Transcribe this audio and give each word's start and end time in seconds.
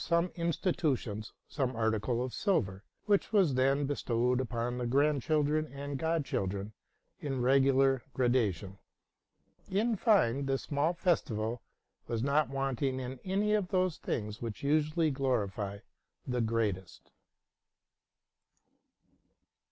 69 0.03 0.17
some 0.17 0.31
institutions 0.35 1.31
some 1.47 1.75
article 1.75 2.23
of 2.23 2.33
silver, 2.33 2.83
which 3.05 3.31
was 3.31 3.53
then 3.53 3.85
be 3.85 3.93
stowed 3.93 4.41
upon 4.41 4.79
the 4.79 4.87
grandchildren 4.87 5.67
and 5.71 5.99
godchildren 5.99 6.73
in 7.19 7.39
regular 7.39 8.01
gradation. 8.11 8.79
In 9.69 9.95
fine, 9.95 10.47
this 10.47 10.63
small 10.63 10.95
festival 10.95 11.61
was 12.07 12.23
not 12.23 12.49
wanting 12.49 12.99
in 12.99 13.19
any 13.23 13.53
of 13.53 13.67
those 13.67 13.99
things 13.99 14.41
which 14.41 14.63
usually 14.63 15.11
glorify 15.11 15.77
the 16.25 16.41
greatest. 16.41 17.11